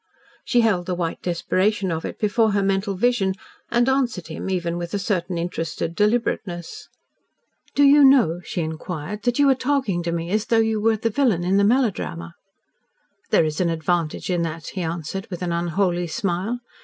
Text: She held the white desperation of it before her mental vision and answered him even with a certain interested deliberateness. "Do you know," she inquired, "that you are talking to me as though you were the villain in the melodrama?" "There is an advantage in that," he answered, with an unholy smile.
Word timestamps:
She 0.43 0.61
held 0.61 0.87
the 0.87 0.95
white 0.95 1.21
desperation 1.21 1.91
of 1.91 2.05
it 2.05 2.17
before 2.17 2.53
her 2.53 2.63
mental 2.63 2.95
vision 2.95 3.35
and 3.69 3.87
answered 3.87 4.29
him 4.29 4.49
even 4.49 4.79
with 4.79 4.95
a 4.95 4.97
certain 4.97 5.37
interested 5.37 5.93
deliberateness. 5.93 6.89
"Do 7.75 7.83
you 7.83 8.03
know," 8.03 8.41
she 8.43 8.61
inquired, 8.61 9.21
"that 9.25 9.37
you 9.37 9.47
are 9.47 9.53
talking 9.53 10.01
to 10.01 10.11
me 10.11 10.31
as 10.31 10.45
though 10.45 10.57
you 10.57 10.81
were 10.81 10.97
the 10.97 11.11
villain 11.11 11.43
in 11.43 11.57
the 11.57 11.63
melodrama?" 11.63 12.33
"There 13.29 13.45
is 13.45 13.61
an 13.61 13.69
advantage 13.69 14.31
in 14.31 14.41
that," 14.41 14.69
he 14.69 14.81
answered, 14.81 15.27
with 15.29 15.43
an 15.43 15.51
unholy 15.51 16.07
smile. 16.07 16.61